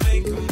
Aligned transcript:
Stay 0.00 0.51